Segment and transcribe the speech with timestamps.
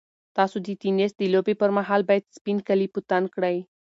[0.37, 3.57] تاسو د تېنس د لوبې پر مهال باید سپین کالي په تن کړئ.